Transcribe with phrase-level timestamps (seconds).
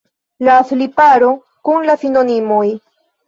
[0.45, 1.29] La sliparo
[1.69, 2.65] kun la sinonimoj.